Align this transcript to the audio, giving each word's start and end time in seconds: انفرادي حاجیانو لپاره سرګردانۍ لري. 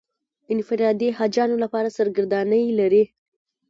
انفرادي 0.53 1.09
حاجیانو 1.17 1.55
لپاره 1.63 1.95
سرګردانۍ 1.97 2.63
لري. 2.79 3.03